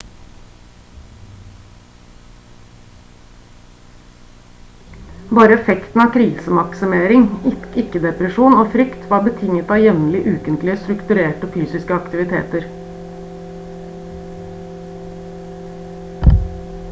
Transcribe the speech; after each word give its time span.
bare 5.29 5.53
effekten 5.55 6.01
av 6.05 6.09
krisemaksimering 6.15 7.27
ikke 7.51 7.83
depresjon 8.07 8.57
og 8.63 8.71
frykt 8.77 9.05
var 9.11 9.23
betinget 9.27 9.73
av 9.75 9.83
jevnlige 9.89 10.33
ukentlige 10.39 10.77
strukturerte 10.85 11.51
fysiske 11.57 11.97
aktiviteter 11.99 12.67